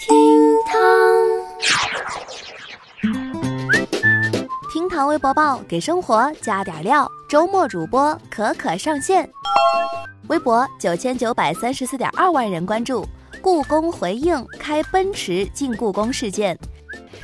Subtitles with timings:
[0.00, 0.16] 厅
[0.64, 0.78] 堂，
[4.72, 7.06] 厅堂微博报给生活加点料。
[7.28, 9.30] 周末主播可可上线，
[10.28, 13.06] 微博九千九百三十四点二万人关注。
[13.42, 16.58] 故宫回应开奔驰进故宫事件。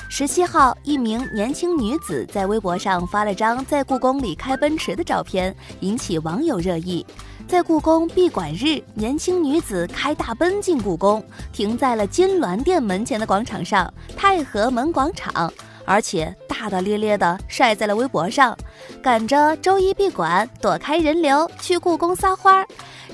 [0.08, 7.04] 十七号，一名年轻女子在微博上发了张在故宫里开奔驰的照片，引起网友热议。
[7.46, 15.52] 在故宫闭馆日，年轻女子开大奔进故宫，停在了金銮殿门前的广场上——太和门广场，
[15.84, 18.56] 而且大大咧咧地晒在了微博上，
[19.02, 22.64] 赶着周一闭馆，躲开人流去故宫撒花。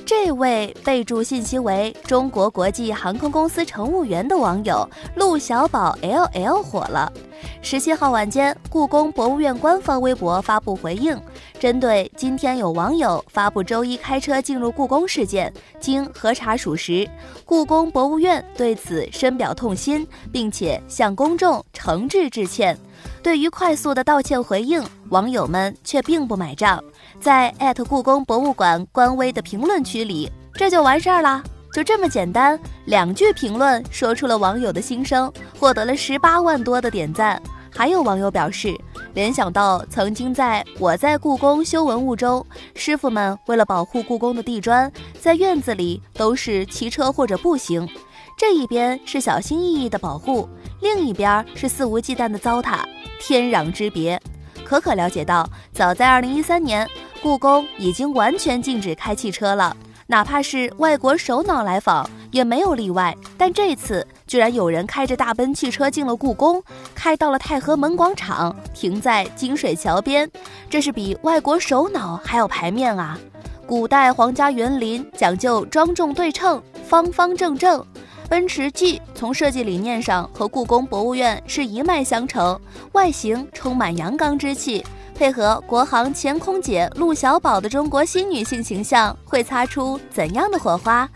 [0.05, 7.12] 这位备注信息为“中国国际航空公司乘务员”的网友陆小宝 L L 火了。
[7.60, 11.19] 十七号晚间，故宫博物院官方微博发布回应，
[11.59, 17.09] 针对今天有网友发布周一开车进入故宫事件，经核查属实，
[17.45, 22.77] 故宫博物院对此深表痛心，并且向公众诚挚致歉。
[23.22, 26.83] 对于快速的道歉回应，网友们却并不买账，
[27.20, 31.42] 在艾特故宫博物馆官微的评论区里，这就完事儿了，
[31.73, 37.41] 就这么简单，两句评论说出了网友的心声，获得了十八万多的点赞。
[37.75, 38.78] 还有网友表示，
[39.15, 47.89] 联想到曾经在我在故宫修文物中，师傅们为了保护故宫的地砖，在院子里都是骑车或者步行，
[48.37, 50.47] 这一边是小心翼翼的保护，
[50.83, 52.81] 另一边是肆无忌惮的糟蹋。
[53.19, 54.20] 天壤之别。
[54.62, 56.87] 可可了解到，早在二零一三年，
[57.23, 59.75] 故宫已经完全禁止开汽车了，
[60.06, 63.17] 哪怕是外国首脑来访也没有例外。
[63.36, 66.62] 但这次居然有人开着大奔汽车进了故宫，
[66.94, 70.31] 开到了太和门广场，停在金水桥边，
[70.69, 73.19] 这是比外国首脑还要排面啊！
[73.67, 77.84] 古代皇家园林讲究庄重对称，方方正正。
[78.28, 82.59] 奔驰 G 从设计理念上和故宫博物院是一脉相承，
[82.92, 84.84] 外形充满阳刚之气，
[85.23, 91.09] 配合国航前空姐陆小宝的中国新女性形象，会擦出怎样的火花？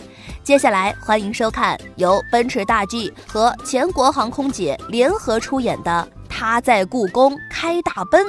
[0.44, 8.24] 接下来欢迎收看由奔驰大 G 和前国航空姐联合出演的《她在故宫开大奔》。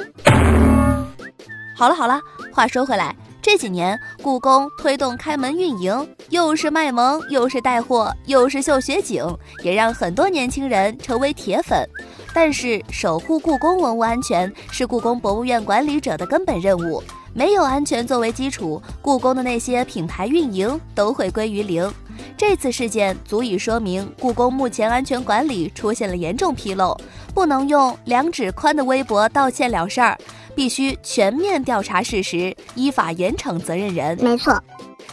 [1.76, 2.20] 好了好了，
[2.52, 3.14] 话说回来。
[3.40, 9.24] 这几年，故宫推动开门运营，又是卖萌，又是带货，又是秀雪景，
[9.62, 11.88] 也让很多年轻人成为铁粉。
[12.40, 17.02] 但是，守护故宫文物安全是故宫博物院管理者的根本任务。
[17.34, 21.92] 没有安全作为基础，故宫的那些品牌运营都会归于零。
[22.36, 26.96] 这次事件足以说明，故宫目前安全管理出现了严重纰漏，
[27.34, 30.16] 不能用两指宽的微博道歉了事儿。
[30.54, 34.16] 必须全面调查事实，依法严惩责任人。
[34.22, 34.62] 没错，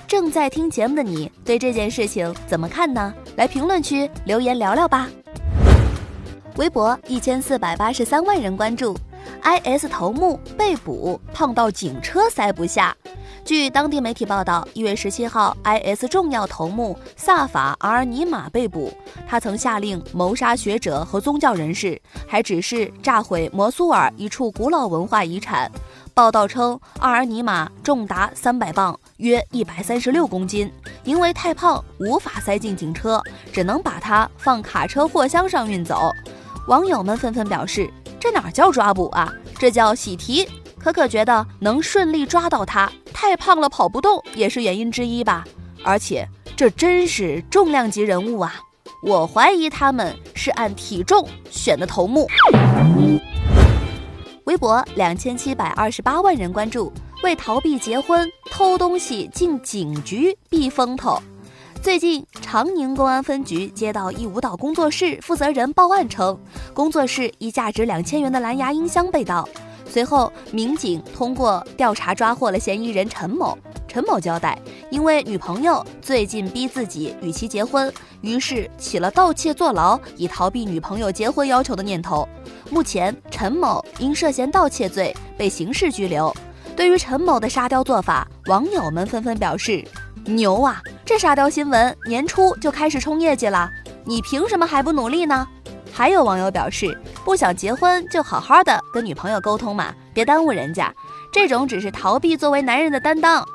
[0.08, 3.12] 正在听节目的你对这件事情怎么看呢？
[3.36, 5.10] 来评论区留言聊聊吧。
[6.58, 8.96] 微博一千四百八十三万人关注
[9.44, 12.96] ，IS 头目被捕，胖到警车塞不下。
[13.44, 18.92] 据当地媒体报道，一月十七号，IS 重要头目萨法阿尔尼马被捕。
[19.28, 25.70] 他曾下令谋杀学者和宗教人士，还指示炸毁摩苏尔一处古老文化遗产。
[26.14, 30.72] 报道称，阿尔尼马重达三百磅，约一百三十六公斤，
[31.04, 36.10] 因为太胖无法塞进警车，只能把它放卡车货箱上运走。
[36.68, 37.88] 网友们纷纷表示
[38.20, 40.48] ：“这哪叫抓捕啊，这叫喜提。”
[40.80, 45.44] 可可觉得能顺利抓到他，太胖了跑不动也是原因之一吧。
[45.84, 48.56] 而且这真是重量级人物啊！
[49.04, 52.28] 我怀疑他们是按体重选的头目。
[54.46, 56.94] 微博两千七百二十八万人关注，
[57.24, 61.20] 为逃避结婚偷东西进警局避风头。
[61.86, 66.36] 最近长宁公安分局接到一舞蹈工作室负责人报案称，
[66.74, 69.48] 工作室一价值两千元的蓝牙音箱被盗。
[69.88, 73.56] 随后，民警通过调查抓获了嫌疑人陈某。
[73.88, 74.60] 陈某交代，
[74.90, 82.28] 因为女朋友最近逼自己与其结婚，于是起了盗窃坐牢以逃避女朋友结婚要求的念头。
[82.72, 86.36] 目前，陈某因涉嫌盗窃罪被刑事拘留。
[86.76, 89.86] 对于陈某的沙雕做法，网友们纷纷表示
[90.26, 90.82] ：“牛啊！
[91.06, 93.70] 这沙雕新闻年初就开始冲业绩了，
[94.04, 95.48] 你凭什么还不努力呢？”
[95.94, 100.92] 还有网友表示，不想结婚就好好的跟女朋友沟通嘛，别耽误人家。
[101.32, 103.46] 这种只是逃避作为男人的担当。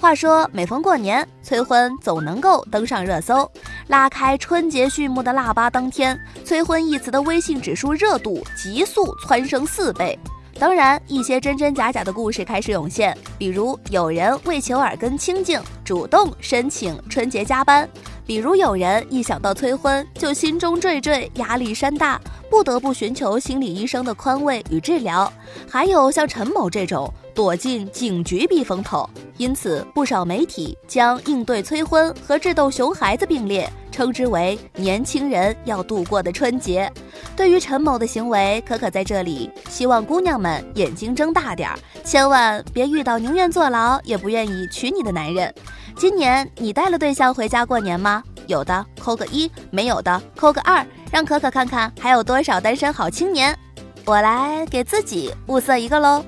[0.00, 3.48] 话说，每逢过年，催婚总能够登上热搜。
[3.86, 10.18] 拉开春节序幕的腊八当天，催婚一词的微信指数热度急速蹿升四倍。
[10.58, 17.86] 当然，一些真真假假的故事开始涌现，比如有人为求耳根清净，主动申请春节加班；
[18.24, 25.30] 比如有人一想到催婚就心中惴惴，压力山大，不得不寻求心理医生的宽慰与治疗；
[25.68, 29.08] 还有像陈某这种躲进警局避风头。
[29.36, 33.70] 因此，不少媒体将应对催婚和智斗熊孩子并列。
[33.90, 36.92] 称之为年轻人要度过的春节。
[37.36, 45.54] 对于陈某的行为，可可在这里希望姑娘们眼睛睁大点儿，千万别遇到宁愿坐牢也不愿意娶你的男人。
[45.96, 48.20] 今年你带了对象回家过年吗？
[48.48, 53.56] 有的扣个一，没有的扣个二，让可可看看还有多少单身好青年。
[54.04, 56.24] 我来给自己物色一个喽。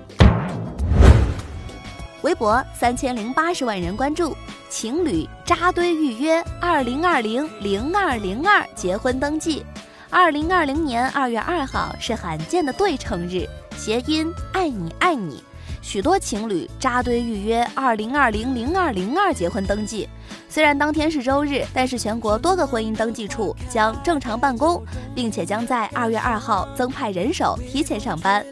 [2.26, 4.36] 微博三千零八十万人关注。
[4.68, 9.64] 情侣扎堆预约，二零二零零二零二结婚登记。
[10.10, 15.40] 二零二零年二月二号是罕见的对称日，谐音“爱你爱你”。
[15.80, 20.08] 许多情侣扎堆预约二零二零零二零二结婚登记。
[20.48, 24.82] 虽然当天是周日，但是全国多个婚姻登记处将正常办公，
[25.14, 28.44] 并且将在二月二号增派人手提前上班。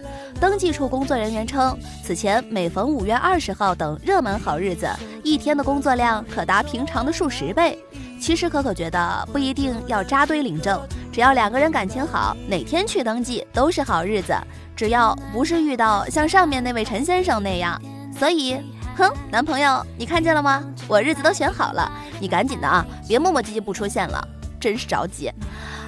[0.45, 4.87] 登记处工作人员称，此前每逢五月二十号等热门好日子，
[5.23, 7.83] 一天的工作量可达平常的数十倍。
[8.21, 10.79] 其实可可觉得不一定要扎堆领证，
[11.11, 14.35] 只要两个人感情好，哪天去登记都是好日子。
[14.77, 17.81] 只要不是遇到像上面那位陈先生那样，
[18.19, 18.55] 所以，
[18.99, 20.63] 哼，男朋友，你看见了吗？
[20.87, 24.23] 我日子都选好了，你赶紧的啊，别磨磨唧唧不出现了，
[24.61, 25.33] 真是着急。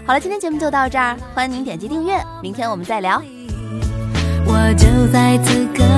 [0.07, 3.23] 好了，今天节目就到这儿，欢迎您点击订阅，明天我们再聊。
[4.47, 5.96] 我就在此刻